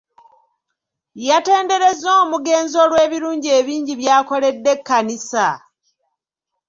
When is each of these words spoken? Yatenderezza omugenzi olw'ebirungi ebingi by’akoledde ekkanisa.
Yatenderezza 1.29 2.09
omugenzi 2.23 2.75
olw'ebirungi 2.83 3.49
ebingi 3.59 3.93
by’akoledde 4.01 4.69
ekkanisa. 4.75 5.47